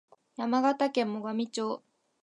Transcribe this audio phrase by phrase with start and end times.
[0.35, 1.83] 山形県最上町